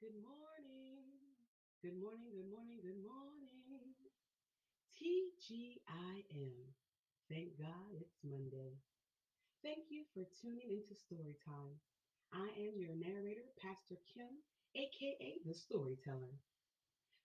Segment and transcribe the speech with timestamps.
[0.00, 1.04] Good morning.
[1.84, 3.92] Good morning, good morning, good morning.
[4.96, 6.56] TGIM.
[7.28, 8.80] Thank God it's Monday.
[9.60, 11.76] Thank you for tuning into Storytime.
[12.32, 14.40] I am your narrator, Pastor Kim,
[14.72, 16.32] aka the Storyteller.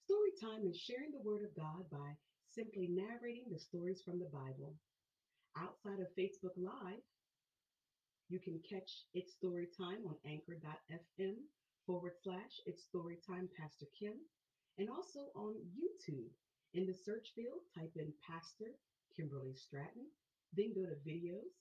[0.04, 2.20] Storytime is sharing the Word of God by
[2.52, 4.76] simply narrating the stories from the Bible.
[5.56, 7.08] Outside of Facebook Live,
[8.28, 11.40] you can catch It's Storytime on anchor.fm
[11.86, 14.18] forward slash It's Storytime Pastor Kim,
[14.78, 16.34] and also on YouTube.
[16.74, 18.74] In the search field, type in Pastor
[19.16, 20.10] Kimberly Stratton,
[20.58, 21.54] then go to videos.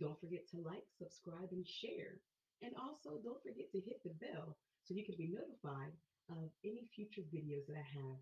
[0.00, 2.20] Don't forget to like, subscribe, and share.
[2.62, 5.92] And also, don't forget to hit the bell so you can be notified
[6.32, 8.18] of any future videos that I have.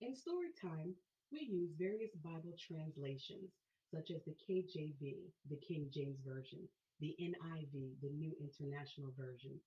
[0.00, 0.94] In Storytime,
[1.30, 3.50] we use various Bible translations,
[3.90, 6.66] such as the KJV, the King James Version,
[7.00, 9.58] the NIV, the New International Version,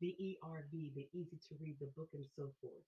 [0.00, 2.84] the ERV, the easy to read the book, and so forth.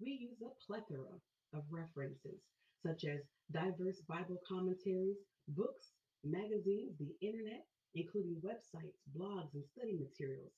[0.00, 1.16] We use a plethora
[1.54, 2.40] of references,
[2.84, 3.20] such as
[3.52, 5.92] diverse Bible commentaries, books,
[6.24, 10.52] magazines, the internet, including websites, blogs, and study materials.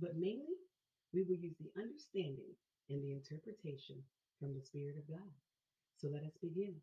[0.00, 0.56] But mainly,
[1.12, 2.54] we will use the understanding
[2.90, 4.02] and the interpretation
[4.40, 5.32] from the Spirit of God.
[5.98, 6.76] So let us begin.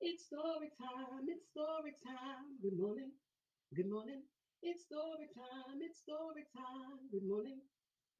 [0.00, 2.58] It's story time, it's story time.
[2.62, 3.12] Good morning,
[3.74, 4.22] good morning.
[4.62, 7.10] It's story time, it's story time.
[7.10, 7.58] Good morning,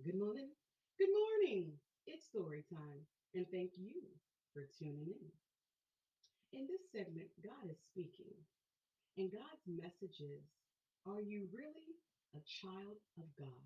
[0.03, 0.51] good morning,
[0.99, 1.71] good morning.
[2.11, 3.07] It's story time.
[3.39, 4.03] And thank you
[4.51, 5.31] for tuning in.
[6.51, 8.35] In this segment, God is speaking.
[9.15, 10.43] And God's message is
[11.07, 11.95] Are you really
[12.35, 13.63] a child of God?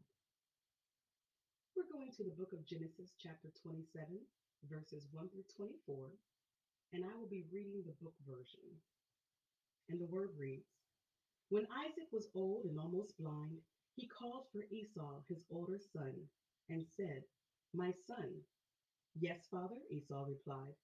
[1.72, 3.88] We're going to the book of Genesis, chapter 27,
[4.68, 6.12] verses 1 through 24,
[6.92, 8.68] and I will be reading the book version.
[9.88, 10.75] And the word reads
[11.48, 13.62] When Isaac was old and almost blind,
[13.94, 16.28] he called for Esau, his older son,
[16.68, 17.22] and said,
[17.72, 18.42] My son.
[19.14, 20.74] Yes, father, Esau replied.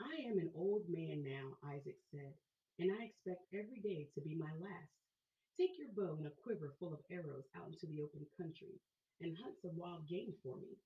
[0.00, 2.34] I am an old man now, Isaac said,
[2.78, 4.92] and I expect every day to be my last.
[5.56, 8.80] Take your bow and a quiver full of arrows out into the open country
[9.20, 10.76] and hunt some wild game for me.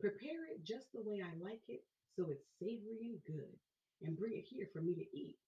[0.00, 1.82] Prepare it just the way I like it,
[2.16, 3.58] so it's savory and good,
[4.02, 5.38] and bring it here for me to eat.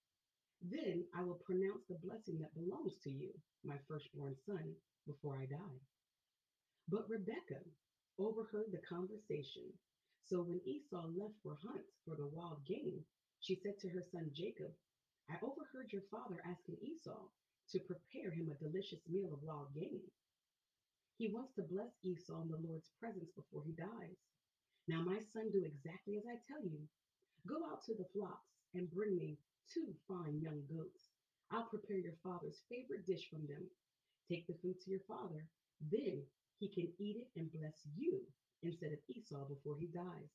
[0.63, 3.35] Then I will pronounce the blessing that belongs to you,
[3.65, 5.81] my firstborn son, before I die.
[6.89, 7.67] But Rebekah
[8.19, 9.73] overheard the conversation.
[10.25, 13.05] So when Esau left for hunts for the wild game,
[13.41, 14.73] she said to her son Jacob,
[15.29, 17.27] I overheard your father asking Esau
[17.73, 20.03] to prepare him a delicious meal of wild game.
[21.19, 24.17] He wants to bless Esau in the Lord's presence before he dies.
[24.87, 26.87] Now, my son, do exactly as I tell you.
[27.47, 31.11] Go out to the flocks and bring me two fine young goats.
[31.51, 33.69] I'll prepare your father's favorite dish from them.
[34.29, 35.47] Take the food to your father.
[35.91, 36.25] Then
[36.59, 38.23] he can eat it and bless you
[38.63, 40.31] instead of Esau before he dies.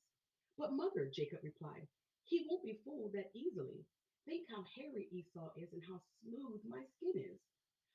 [0.56, 1.88] But, mother, Jacob replied,
[2.24, 3.86] he won't be fooled that easily.
[4.26, 7.40] Think how hairy Esau is and how smooth my skin is.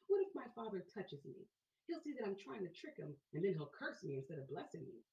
[0.08, 1.46] What if my father touches me?
[1.88, 4.50] He'll see that I'm trying to trick him, and then he'll curse me instead of
[4.50, 5.04] blessing me.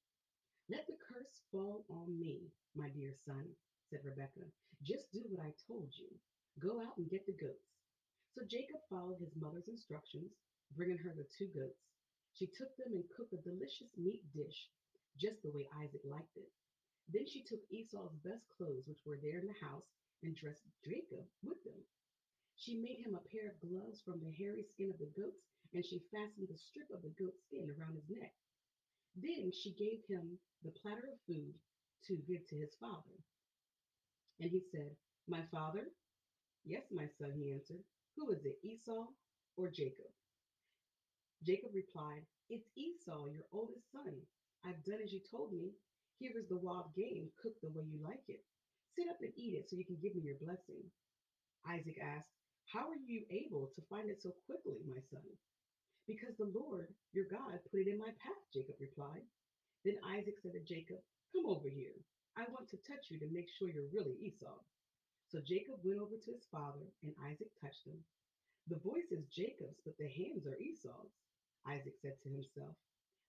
[0.69, 3.45] Let the curse fall on me, my dear son,
[3.89, 4.49] said Rebekah.
[4.81, 6.09] Just do what I told you.
[6.57, 7.69] Go out and get the goats.
[8.33, 10.33] So Jacob followed his mother's instructions,
[10.75, 11.77] bringing her the two goats.
[12.33, 14.69] She took them and cooked a delicious meat dish,
[15.19, 16.49] just the way Isaac liked it.
[17.09, 19.85] Then she took Esau's best clothes, which were there in the house,
[20.23, 21.83] and dressed Jacob with them.
[22.55, 25.43] She made him a pair of gloves from the hairy skin of the goats,
[25.73, 28.33] and she fastened a strip of the goat skin around his neck.
[29.15, 31.53] Then she gave him the platter of food
[32.07, 33.17] to give to his father.
[34.41, 34.97] And he said,
[35.29, 35.87] My father?
[36.65, 37.83] Yes, my son, he answered.
[38.17, 39.07] Who is it, Esau
[39.57, 40.11] or Jacob?
[41.45, 44.15] Jacob replied, It's Esau, your oldest son.
[44.65, 45.71] I've done as you told me.
[46.19, 48.43] Here is the wild game cooked the way you like it.
[48.95, 50.85] Sit up and eat it so you can give me your blessing.
[51.65, 52.29] Isaac asked,
[52.73, 55.25] how are you able to find it so quickly, my son?
[56.07, 59.25] Because the Lord your God put it in my path, Jacob replied.
[59.83, 60.99] Then Isaac said to Jacob,
[61.33, 61.95] Come over here.
[62.37, 64.59] I want to touch you to make sure you're really Esau.
[65.31, 67.99] So Jacob went over to his father, and Isaac touched him.
[68.67, 71.11] The voice is Jacob's, but the hands are Esau's,
[71.65, 72.75] Isaac said to himself.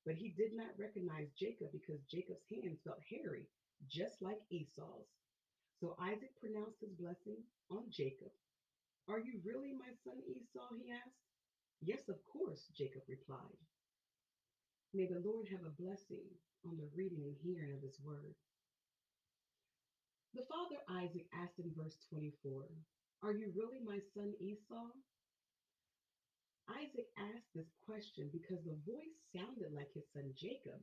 [0.05, 3.47] But he did not recognize Jacob because Jacob's hands felt hairy,
[3.89, 5.09] just like Esau's.
[5.81, 8.31] So Isaac pronounced his blessing on Jacob
[9.09, 10.75] are you really my son Esau?
[10.79, 11.27] he asked.
[11.83, 13.59] Yes, of course, Jacob replied.
[14.95, 16.23] May the Lord have a blessing
[16.65, 18.35] on the reading and hearing of his word.
[20.35, 22.65] The father Isaac asked in verse 24,
[23.23, 24.89] Are you really my son Esau?
[26.73, 30.81] Isaac asked this question because the voice sounded like his son Jacob,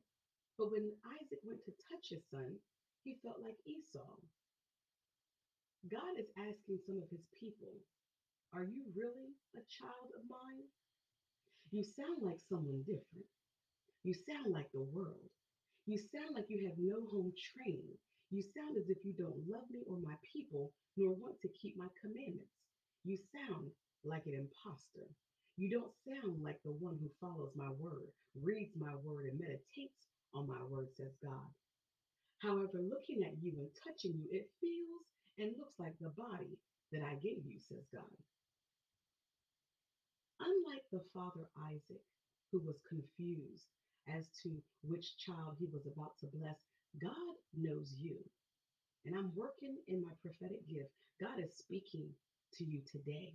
[0.57, 2.61] but when Isaac went to touch his son,
[3.01, 4.21] he felt like Esau.
[5.89, 7.73] God is asking some of his people,
[8.53, 10.69] Are you really a child of mine?
[11.71, 13.25] You sound like someone different.
[14.03, 15.31] You sound like the world.
[15.87, 17.97] You sound like you have no home training.
[18.31, 21.77] You sound as if you don't love me or my people, nor want to keep
[21.77, 22.53] my commandments.
[23.03, 23.71] You sound
[24.03, 25.09] like an impostor.
[25.57, 30.07] You don't sound like the one who follows my word, reads my word, and meditates
[30.33, 31.49] on my word, says God.
[32.39, 35.03] However, looking at you and touching you, it feels
[35.37, 36.57] and looks like the body
[36.91, 38.17] that I gave you, says God.
[40.39, 42.03] Unlike the father Isaac,
[42.51, 43.67] who was confused
[44.07, 46.57] as to which child he was about to bless,
[46.97, 48.17] God knows you.
[49.05, 50.91] And I'm working in my prophetic gift.
[51.21, 52.09] God is speaking
[52.57, 53.33] to you today.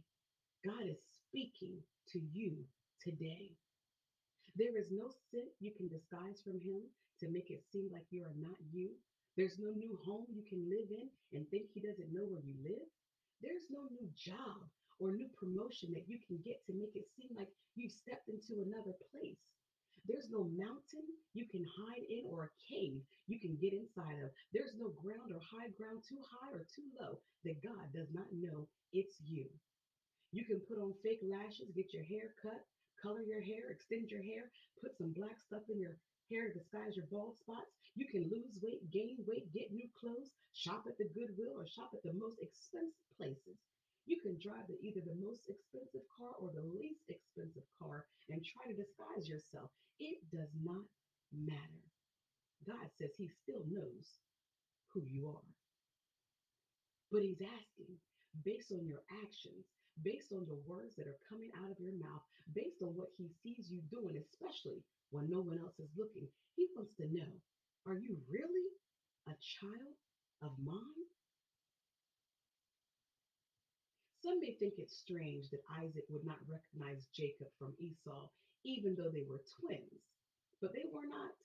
[0.64, 0.98] God is
[1.28, 1.78] speaking
[2.12, 2.64] to you
[3.02, 3.52] today.
[4.56, 6.82] There is no sin you can disguise from him
[7.20, 8.90] to make it seem like you are not you.
[9.36, 12.54] There's no new home you can live in and think he doesn't know where you
[12.62, 12.86] live.
[13.42, 14.62] There's no new job
[15.00, 18.62] or new promotion that you can get to make it seem like you've stepped into
[18.62, 19.42] another place.
[20.04, 24.30] There's no mountain you can hide in or a cave you can get inside of.
[24.52, 28.28] There's no ground or high ground too high or too low that God does not
[28.32, 29.48] know it's you.
[30.32, 32.60] You can put on fake lashes, get your hair cut,
[33.00, 35.96] color your hair, extend your hair, put some black stuff in your
[36.30, 37.70] hair disguise your bald spots.
[37.94, 41.90] You can lose weight, gain weight, get new clothes, shop at the Goodwill, or shop
[41.94, 43.58] at the most expensive places.
[44.06, 48.44] You can drive the, either the most expensive car or the least expensive car and
[48.44, 49.72] try to disguise yourself.
[49.98, 50.84] It does not
[51.32, 51.84] matter.
[52.68, 54.20] God says He still knows
[54.92, 55.50] who you are.
[57.10, 57.96] But He's asking,
[58.44, 59.64] based on your actions,
[60.02, 63.32] based on the words that are coming out of your mouth, based on what He
[63.42, 67.40] sees you doing, especially when no one else is looking, He wants to know
[67.86, 68.68] are you really
[69.28, 69.96] a child
[70.42, 71.04] of mine?
[74.25, 78.31] Some may think it strange that Isaac would not recognize Jacob from Esau,
[78.65, 80.00] even though they were twins.
[80.62, 81.37] But they were not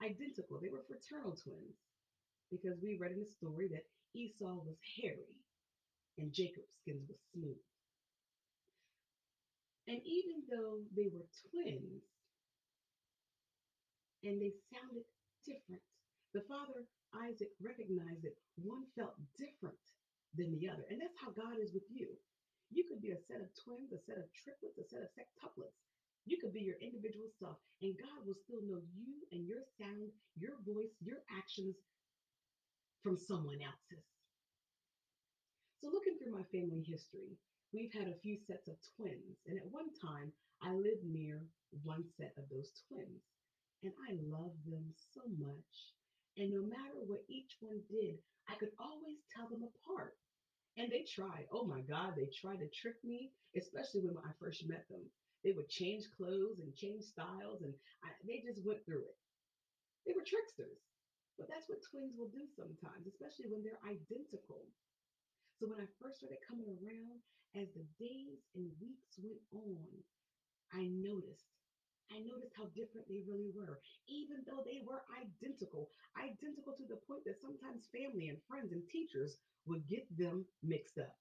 [0.00, 1.74] identical, they were fraternal twins.
[2.48, 5.34] Because we read in the story that Esau was hairy
[6.16, 7.58] and Jacob's skin was smooth.
[9.88, 12.06] And even though they were twins
[14.22, 15.02] and they sounded
[15.44, 15.82] different,
[16.34, 16.86] the father
[17.18, 19.82] Isaac recognized that one felt different
[20.36, 20.84] than the other.
[20.88, 22.08] And that's how God is with you.
[22.72, 25.76] You could be a set of twins, a set of triplets, a set of sextuplets.
[26.24, 30.14] You could be your individual self, and God will still know you and your sound,
[30.38, 31.76] your voice, your actions
[33.02, 34.06] from someone else's.
[35.82, 37.34] So, looking through my family history,
[37.74, 40.30] we've had a few sets of twins, and at one time,
[40.62, 41.42] I lived near
[41.82, 43.20] one set of those twins,
[43.82, 45.74] and I loved them so much.
[46.38, 50.14] And no matter what each one did, I could always tell them apart.
[50.76, 51.46] And they tried.
[51.52, 55.04] Oh my God, they tried to trick me, especially when I first met them.
[55.44, 57.74] They would change clothes and change styles, and
[58.04, 59.18] I, they just went through it.
[60.06, 60.80] They were tricksters.
[61.38, 64.64] But that's what twins will do sometimes, especially when they're identical.
[65.58, 67.20] So when I first started coming around,
[67.56, 69.88] as the days and weeks went on,
[70.72, 71.61] I noticed.
[72.10, 77.00] I noticed how different they really were, even though they were identical, identical to the
[77.06, 81.16] point that sometimes family and friends and teachers would get them mixed up.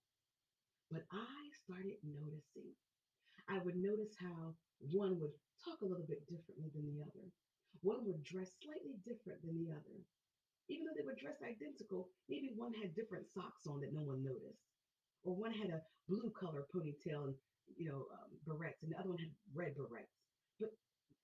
[0.89, 2.75] But I started noticing.
[3.47, 5.31] I would notice how one would
[5.63, 7.25] talk a little bit differently than the other.
[7.81, 9.97] One would dress slightly different than the other.
[10.67, 14.23] Even though they were dressed identical, maybe one had different socks on that no one
[14.23, 14.67] noticed.
[15.23, 17.35] Or one had a blue color ponytail and,
[17.77, 20.20] you know, um, barrettes, and the other one had red barrettes.
[20.62, 20.77] But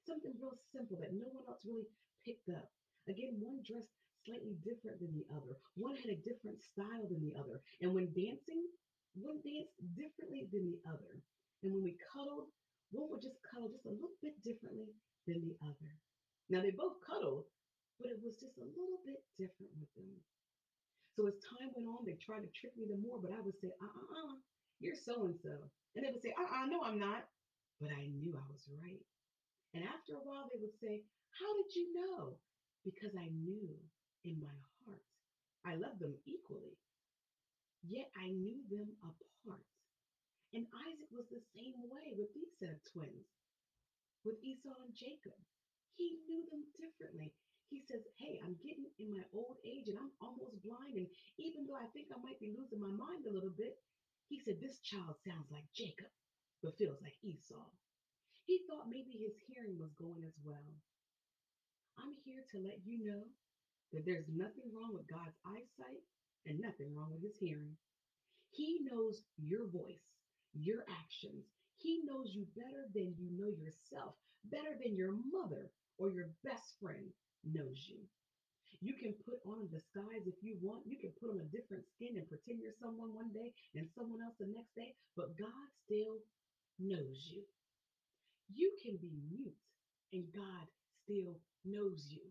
[0.09, 1.85] something real simple that no one else really
[2.25, 2.65] picked up.
[3.05, 3.93] Again, one dressed
[4.25, 5.55] slightly different than the other.
[5.77, 7.61] One had a different style than the other.
[7.79, 8.65] And when dancing,
[9.13, 11.21] one danced differently than the other.
[11.63, 12.49] And when we cuddled,
[12.91, 14.91] one would just cuddle just a little bit differently
[15.29, 15.91] than the other.
[16.49, 17.45] Now they both cuddled,
[17.99, 20.17] but it was just a little bit different with them.
[21.15, 23.57] So as time went on, they tried to trick me the more, but I would
[23.59, 24.35] say, uh uh uh,
[24.79, 27.25] you're so and they would say, uh uh, no, I'm not.
[27.81, 29.01] But I knew I was right.
[29.73, 31.03] And after a while, they would say,
[31.35, 32.39] How did you know?
[32.83, 33.75] Because I knew
[34.23, 35.03] in my heart.
[35.65, 36.79] I loved them equally,
[37.83, 39.67] yet I knew them apart.
[40.55, 43.27] And Isaac was the same way with these set of twins,
[44.23, 45.35] with Esau and Jacob.
[45.99, 47.35] He knew them differently.
[47.67, 50.95] He says, Hey, I'm getting in my old age and I'm almost blind.
[50.95, 53.75] And even though I think I might be losing my mind a little bit,
[54.31, 56.07] he said, This child sounds like Jacob,
[56.63, 57.67] but feels like Esau.
[58.47, 60.71] He thought maybe his hearing was going as well.
[61.99, 63.27] I'm here to let you know
[63.91, 65.99] that there's nothing wrong with God's eyesight
[66.47, 67.75] and nothing wrong with his hearing.
[68.55, 70.07] He knows your voice,
[70.55, 71.43] your actions.
[71.75, 74.15] He knows you better than you know yourself,
[74.47, 75.67] better than your mother
[75.99, 77.11] or your best friend
[77.43, 77.99] knows you.
[78.79, 80.87] You can put on a disguise if you want.
[80.87, 84.23] You can put on a different skin and pretend you're someone one day and someone
[84.23, 86.23] else the next day, but God still
[86.79, 87.43] knows you.
[88.49, 89.59] You can be mute
[90.13, 90.65] and God
[91.03, 92.23] still knows you.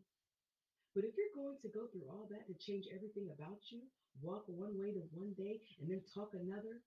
[0.96, 3.84] But if you're going to go through all that to change everything about you,
[4.24, 6.80] walk one way to one day and then talk another,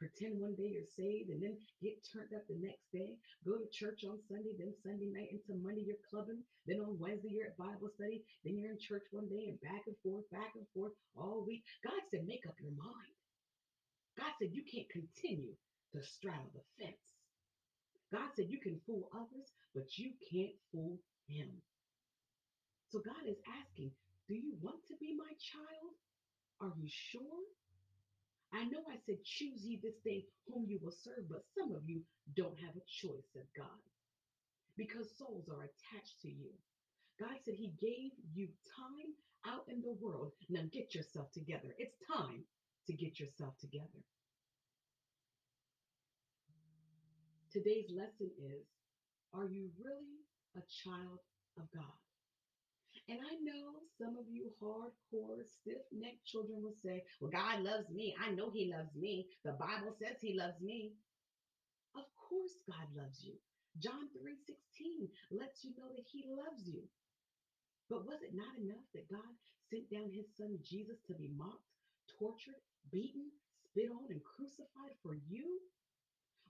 [0.00, 3.68] pretend one day you're saved and then get turned up the next day, go to
[3.76, 7.60] church on Sunday, then Sunday night into Monday you're clubbing, then on Wednesday you're at
[7.60, 10.96] Bible study, then you're in church one day and back and forth, back and forth
[11.12, 11.60] all week.
[11.84, 13.16] God said, make up your mind.
[14.16, 15.52] God said, you can't continue
[15.92, 17.15] to straddle the fence.
[18.12, 20.98] God said, you can fool others, but you can't fool
[21.28, 21.50] him.
[22.90, 23.90] So God is asking,
[24.28, 25.94] do you want to be my child?
[26.60, 27.42] Are you sure?
[28.54, 31.82] I know I said, choose ye this day whom you will serve, but some of
[31.84, 32.02] you
[32.36, 33.82] don't have a choice, said God,
[34.76, 36.54] because souls are attached to you.
[37.18, 38.48] God said he gave you
[38.78, 39.10] time
[39.46, 40.32] out in the world.
[40.48, 41.74] Now get yourself together.
[41.78, 42.44] It's time
[42.86, 44.00] to get yourself together.
[47.56, 48.68] Today's lesson is
[49.32, 50.20] Are you really
[50.60, 51.24] a child
[51.56, 51.96] of God?
[53.08, 57.88] And I know some of you hardcore, stiff necked children will say, Well, God loves
[57.88, 58.12] me.
[58.20, 59.32] I know He loves me.
[59.40, 61.00] The Bible says He loves me.
[61.96, 63.40] Of course, God loves you.
[63.80, 66.84] John 3 16 lets you know that He loves you.
[67.88, 69.32] But was it not enough that God
[69.72, 71.72] sent down His Son Jesus to be mocked,
[72.20, 72.60] tortured,
[72.92, 73.32] beaten,
[73.64, 75.64] spit on, and crucified for you?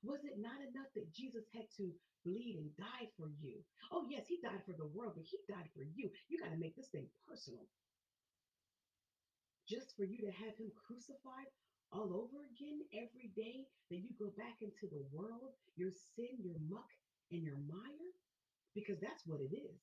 [0.07, 1.91] Was it not enough that Jesus had to
[2.23, 3.59] bleed and die for you?
[3.91, 6.07] Oh, yes, he died for the world, but he died for you.
[6.31, 7.67] You got to make this thing personal.
[9.67, 11.51] Just for you to have him crucified
[11.91, 16.59] all over again every day, that you go back into the world, your sin, your
[16.71, 16.91] muck,
[17.31, 18.15] and your mire?
[18.75, 19.79] Because that's what it is.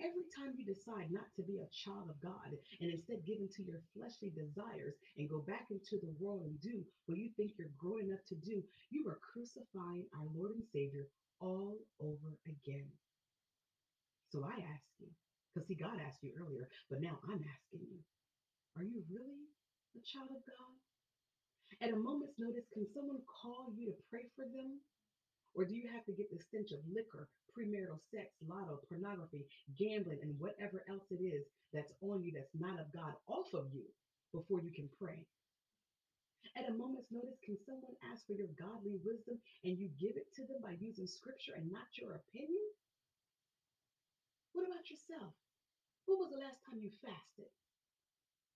[0.00, 3.60] Every time you decide not to be a child of God and instead give into
[3.60, 7.68] your fleshly desires and go back into the world and do what you think you're
[7.76, 11.04] grown enough to do, you are crucifying our Lord and Savior
[11.40, 12.88] all over again.
[14.32, 15.12] So I ask you,
[15.52, 18.00] because see, God asked you earlier, but now I'm asking you,
[18.80, 19.52] are you really
[19.92, 20.76] a child of God?
[21.82, 24.80] At a moment's notice, can someone call you to pray for them?
[25.54, 29.46] Or do you have to get the stench of liquor, premarital sex, lotto, pornography,
[29.78, 33.72] gambling, and whatever else it is that's on you that's not of God off of
[33.72, 33.86] you
[34.32, 35.26] before you can pray?
[36.56, 40.32] At a moment's notice, can someone ask for your godly wisdom and you give it
[40.34, 42.66] to them by using scripture and not your opinion?
[44.52, 45.34] What about yourself?
[46.06, 47.50] When was the last time you fasted?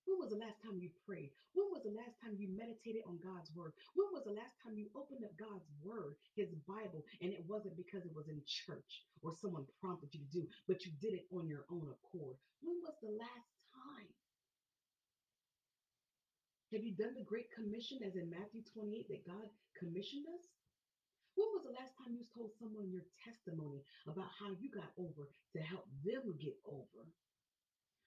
[0.04, 1.32] When was the last time you prayed?
[1.56, 3.72] When was the last time you meditated on God's word?
[3.96, 7.80] When was the last time you opened up God's word, his Bible, and it wasn't
[7.80, 11.26] because it was in church or someone prompted you to do, but you did it
[11.32, 12.36] on your own accord?
[12.60, 14.12] When was the last time?
[16.72, 20.44] Have you done the Great Commission as in Matthew 28 that God commissioned us?
[21.34, 25.30] When was the last time you told someone your testimony about how you got over
[25.54, 27.08] to help them get over?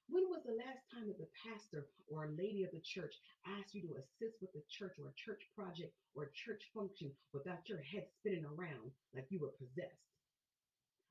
[0.07, 3.75] When was the last time that the pastor or a lady of the church asked
[3.75, 7.67] you to assist with the church or a church project or a church function without
[7.67, 10.07] your head spinning around like you were possessed?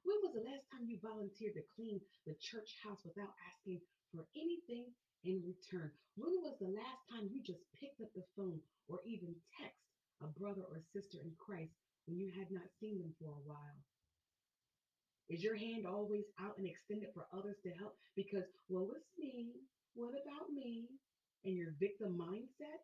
[0.02, 4.24] When was the last time you volunteered to clean the church house without asking for
[4.34, 4.88] anything
[5.24, 5.92] in return?
[6.16, 9.84] When was the last time you just picked up the phone or even text
[10.22, 11.76] a brother or sister in Christ
[12.06, 13.76] when you had not seen them for a while?
[15.28, 19.58] Is your hand always out and extended for others to help because, well, it's me,
[19.94, 20.86] what about me,
[21.44, 22.82] and your victim mindset?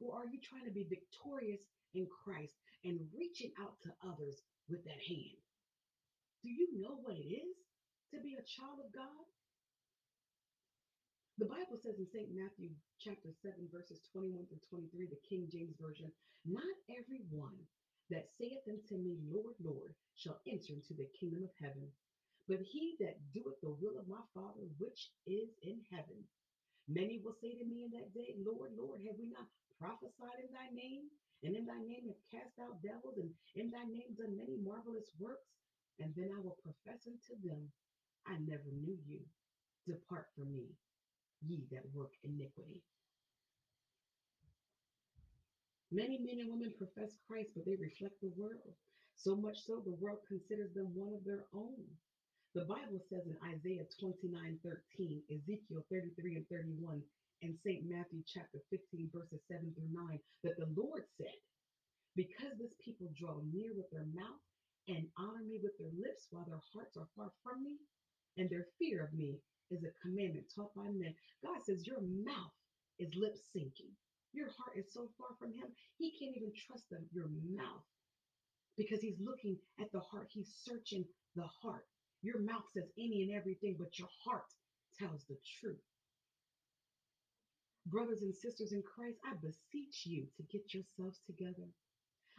[0.00, 1.62] Or are you trying to be victorious
[1.94, 2.52] in Christ
[2.84, 5.40] and reaching out to others with that hand?
[6.42, 7.54] Do you know what it is
[8.12, 9.26] to be a child of God?
[11.38, 12.32] The Bible says in St.
[12.32, 16.08] Matthew chapter 7, verses 21 through 23, the King James Version,
[16.48, 17.60] not everyone
[18.08, 21.88] that saith unto me, Lord, Lord, shall enter into the kingdom of heaven,
[22.48, 26.24] but he that doeth the will of my Father which is in heaven.
[26.88, 30.50] Many will say to me in that day, Lord, Lord, have we not prophesied in
[30.54, 31.10] thy name?
[31.44, 35.10] And in thy name have cast out devils, and in thy name done many marvelous
[35.20, 35.52] works?
[36.00, 37.68] And then I will profess unto them,
[38.26, 39.20] I never knew you.
[39.86, 40.74] Depart from me,
[41.44, 42.82] ye that work iniquity.
[45.92, 48.74] Many men and women profess Christ, but they reflect the world.
[49.16, 51.82] So much so, the world considers them one of their own.
[52.54, 57.02] The Bible says in Isaiah 29 13, Ezekiel 33 and 31,
[57.42, 57.84] and St.
[57.88, 61.36] Matthew chapter 15, verses 7 through 9, that the Lord said,
[62.16, 64.40] Because this people draw near with their mouth
[64.88, 67.76] and honor me with their lips while their hearts are far from me,
[68.38, 69.36] and their fear of me
[69.70, 71.12] is a commandment taught by men.
[71.44, 72.56] God says, Your mouth
[72.98, 73.92] is lip syncing.
[74.32, 75.68] Your heart is so far from Him,
[75.98, 77.84] He can't even trust them, your mouth,
[78.76, 80.28] because He's looking at the heart.
[80.30, 81.04] He's searching
[81.34, 81.86] the heart.
[82.22, 84.48] Your mouth says any and everything, but your heart
[84.98, 85.84] tells the truth.
[87.86, 91.70] Brothers and sisters in Christ, I beseech you to get yourselves together.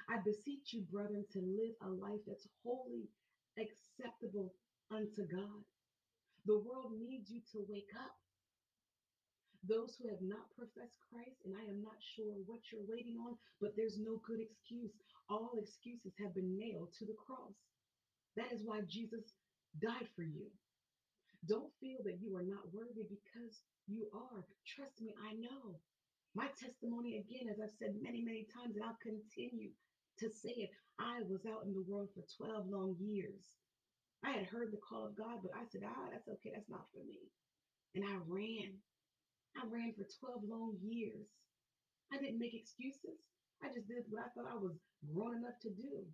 [0.10, 3.08] I beseech you, brethren, to live a life that's wholly
[3.58, 4.54] acceptable
[4.92, 5.64] unto God.
[6.46, 8.16] The world needs you to wake up.
[9.64, 13.38] Those who have not professed Christ, and I am not sure what you're waiting on,
[13.60, 14.94] but there's no good excuse.
[15.30, 17.58] All excuses have been nailed to the cross.
[18.38, 19.34] That is why Jesus
[19.82, 20.48] died for you.
[21.48, 24.46] Don't feel that you are not worthy because you are.
[24.66, 25.80] Trust me, I know.
[26.36, 29.72] My testimony, again, as I've said many, many times, and I'll continue
[30.20, 33.50] to say it, I was out in the world for 12 long years.
[34.24, 36.86] I had heard the call of God, but I said, ah, that's okay, that's not
[36.94, 37.20] for me.
[37.96, 38.78] And I ran.
[39.58, 41.26] I ran for 12 long years.
[42.14, 43.18] I didn't make excuses.
[43.66, 44.78] I just did what I thought I was
[45.10, 46.06] grown enough to do.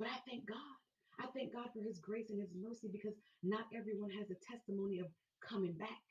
[0.00, 0.76] But I thank God.
[1.20, 4.98] I thank God for his grace and his mercy because not everyone has a testimony
[4.98, 5.12] of
[5.44, 6.02] coming back.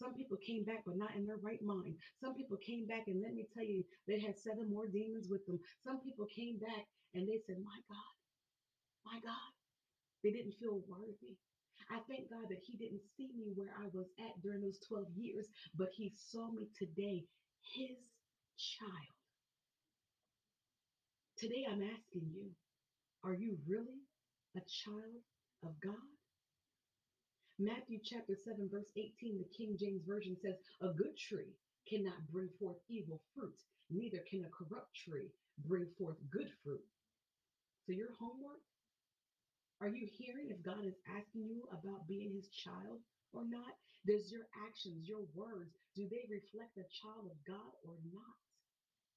[0.00, 1.98] Some people came back, but not in their right mind.
[2.22, 5.44] Some people came back, and let me tell you, they had seven more demons with
[5.46, 5.58] them.
[5.84, 8.14] Some people came back and they said, My God,
[9.04, 9.50] my God,
[10.22, 11.36] they didn't feel worthy.
[11.90, 15.06] I thank God that He didn't see me where I was at during those 12
[15.16, 17.24] years, but He saw me today,
[17.74, 17.96] His
[18.58, 19.16] child.
[21.38, 22.50] Today, I'm asking you,
[23.24, 24.02] are you really
[24.56, 25.22] a child
[25.62, 26.08] of God?
[27.58, 31.54] Matthew chapter 7, verse 18, the King James Version says, A good tree
[31.90, 33.58] cannot bring forth evil fruit,
[33.90, 35.30] neither can a corrupt tree
[35.66, 36.86] bring forth good fruit.
[37.86, 38.62] So, your homework
[39.80, 42.98] are you hearing if God is asking you about being his child
[43.32, 43.78] or not?
[44.06, 48.38] Does your actions, your words, do they reflect a child of God or not?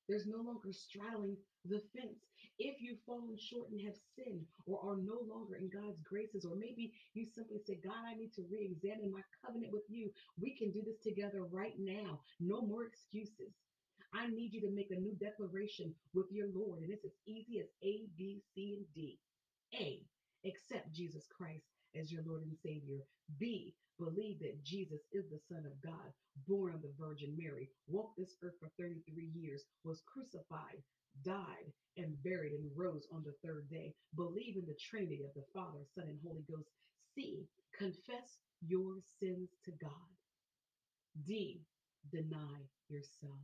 [0.09, 2.19] There's no longer straddling the fence.
[2.59, 6.55] If you've fallen short and have sinned or are no longer in God's graces, or
[6.57, 10.57] maybe you simply say, God, I need to re examine my covenant with you, we
[10.57, 12.19] can do this together right now.
[12.39, 13.53] No more excuses.
[14.13, 16.81] I need you to make a new declaration with your Lord.
[16.83, 19.17] And it's as easy as A, B, C, and D.
[19.79, 20.03] A,
[20.45, 22.99] accept Jesus Christ as your Lord and Savior.
[23.39, 26.11] B, believe that Jesus is the Son of God,
[26.47, 30.81] born of the Virgin Mary, walked this earth for 33 years, was crucified,
[31.23, 33.93] died, and buried, and rose on the third day.
[34.15, 36.69] Believe in the Trinity of the Father, Son, and Holy Ghost.
[37.13, 37.45] C,
[37.77, 40.11] confess your sins to God.
[41.25, 41.61] D,
[42.11, 43.43] deny yourself.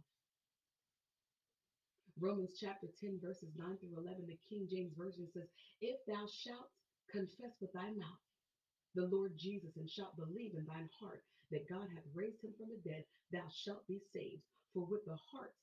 [2.19, 5.45] Romans chapter 10, verses 9 through 11, the King James Version says,
[5.81, 6.71] If thou shalt
[7.11, 8.21] confess with thy mouth
[8.95, 12.69] the Lord Jesus and shalt believe in thine heart that God hath raised him from
[12.69, 14.41] the dead, thou shalt be saved.
[14.73, 15.53] For with the heart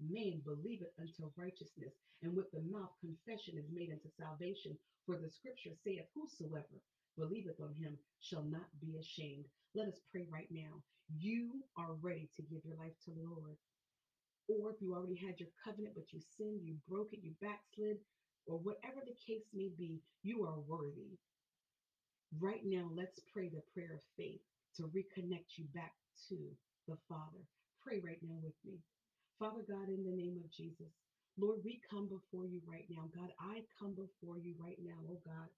[0.00, 4.78] man believeth unto righteousness, and with the mouth confession is made unto salvation.
[5.06, 6.82] For the scripture saith, Whosoever
[7.16, 9.46] believeth on him shall not be ashamed.
[9.74, 10.82] Let us pray right now.
[11.16, 13.56] You are ready to give your life to the Lord
[14.48, 17.98] or if you already had your covenant, but you sinned, you broke it, you backslid,
[18.48, 21.18] or whatever the case may be, you are worthy.
[22.40, 24.42] Right now, let's pray the prayer of faith
[24.76, 25.94] to reconnect you back
[26.28, 26.36] to
[26.88, 27.44] the Father.
[27.82, 28.78] Pray right now with me.
[29.40, 30.92] Father God, in the name of Jesus,
[31.38, 33.08] Lord, we come before you right now.
[33.14, 35.48] God, I come before you right now, oh God.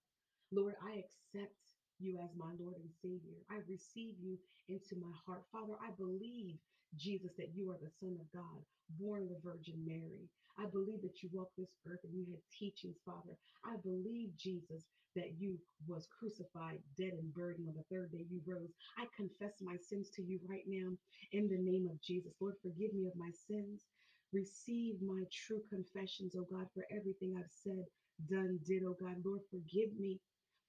[0.51, 1.57] Lord, I accept
[1.99, 3.43] you as my Lord and Savior.
[3.51, 5.43] I receive you into my heart.
[5.51, 6.59] Father, I believe,
[6.97, 8.59] Jesus, that you are the Son of God,
[8.99, 10.27] born of the Virgin Mary.
[10.59, 13.35] I believe that you walked this earth and you had teachings, Father.
[13.65, 18.41] I believe, Jesus, that you was crucified, dead and buried, on the third day you
[18.47, 18.71] rose.
[18.97, 20.91] I confess my sins to you right now
[21.33, 22.33] in the name of Jesus.
[22.41, 23.85] Lord, forgive me of my sins.
[24.33, 27.83] Receive my true confessions, oh God, for everything I've said,
[28.29, 29.17] done, did, oh God.
[29.25, 30.19] Lord, forgive me.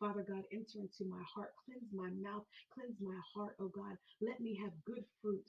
[0.01, 2.43] Father God, enter into my heart, cleanse my mouth,
[2.75, 3.97] cleanse my heart, oh God.
[4.21, 5.47] Let me have good fruit.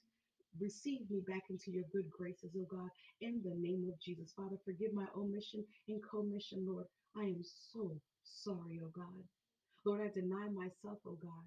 [0.59, 2.89] Receive me back into your good graces, oh God,
[3.21, 4.33] in the name of Jesus.
[4.35, 6.85] Father, forgive my omission and commission, Lord.
[7.17, 9.23] I am so sorry, oh God.
[9.85, 11.45] Lord, I deny myself, oh God.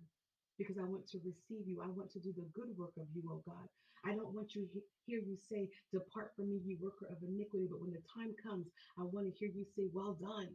[0.59, 1.83] because I want to receive you.
[1.83, 3.69] I want to do the good work of you, oh God.
[4.07, 4.69] I don't want you
[5.07, 7.69] hear you say, Depart from me, you worker of iniquity.
[7.71, 10.51] But when the time comes, I want to hear you say, Well done,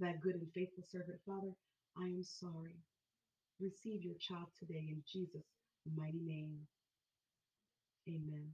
[0.00, 1.20] that good and faithful servant.
[1.26, 1.54] Father,
[1.98, 2.76] I am sorry.
[3.60, 5.46] Receive your child today in Jesus'
[5.96, 6.58] mighty name.
[8.08, 8.50] Amen.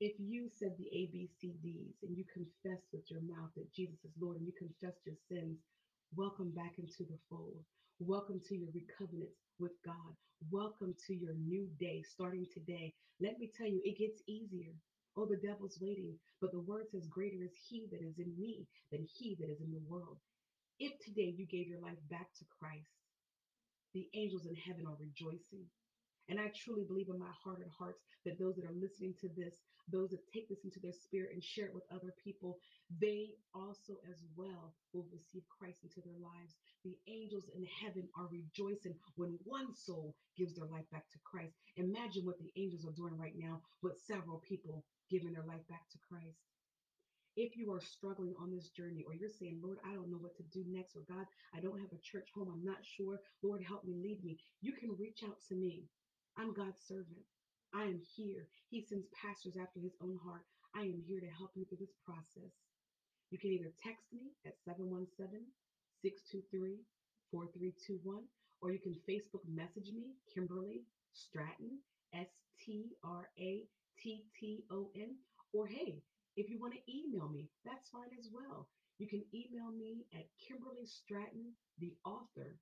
[0.00, 4.38] If you said the ABCDs and you confess with your mouth that Jesus is Lord
[4.38, 5.58] and you confessed your sins,
[6.16, 7.64] welcome back into the fold.
[8.00, 10.12] Welcome to your recovenants with God.
[10.50, 12.92] Welcome to your new day starting today.
[13.20, 14.74] Let me tell you, it gets easier.
[15.16, 18.66] Oh, the devil's waiting, but the word says, Greater is he that is in me
[18.92, 20.18] than he that is in the world.
[20.80, 22.90] If today you gave your life back to Christ,
[23.94, 25.66] the angels in heaven are rejoicing.
[26.28, 29.28] And I truly believe in my heart and hearts that those that are listening to
[29.36, 32.58] this, those that take this into their spirit and share it with other people,
[33.00, 36.54] they also as well will receive Christ into their lives.
[36.84, 41.54] The angels in heaven are rejoicing when one soul gives their life back to Christ.
[41.76, 45.88] Imagine what the angels are doing right now with several people giving their life back
[45.90, 46.38] to Christ.
[47.36, 50.36] If you are struggling on this journey, or you're saying, Lord, I don't know what
[50.36, 53.62] to do next, or God, I don't have a church home, I'm not sure, Lord,
[53.62, 55.84] help me, lead me, you can reach out to me.
[56.40, 57.28] I'm God's servant.
[57.76, 58.48] I am here.
[58.72, 60.40] He sends pastors after his own heart.
[60.72, 62.48] I am here to help you through this process.
[63.28, 65.36] You can either text me at 717
[66.00, 66.80] 623
[67.28, 68.24] 4321,
[68.64, 71.76] or you can Facebook message me, Kimberly Stratton,
[72.16, 73.68] S T R A
[74.00, 75.20] T T O N,
[75.52, 76.00] or hey,
[76.40, 78.64] if you want to email me, that's fine as well.
[78.96, 82.56] You can email me at Kimberly Stratton, the author,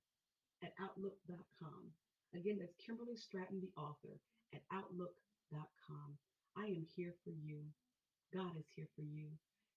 [0.67, 1.95] at outlook.com.
[2.35, 4.19] Again, that's Kimberly Stratton, the author,
[4.53, 6.17] at outlook.com.
[6.57, 7.61] I am here for you.
[8.33, 9.29] God is here for you.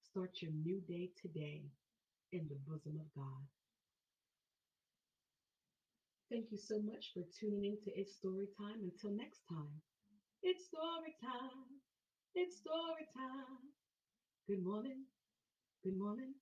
[0.02, 1.62] Start your new day today
[2.32, 3.42] in the bosom of God.
[6.30, 8.80] Thank you so much for tuning in to It's Story Time.
[8.82, 9.80] Until next time,
[10.42, 11.80] it's story time.
[12.34, 13.70] It's story time.
[14.48, 15.04] Good morning.
[15.84, 16.34] Good morning.